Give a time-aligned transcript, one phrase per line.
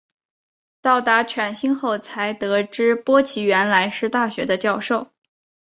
[0.81, 5.11] 到达犬星后才得知波奇原来是大学的教授。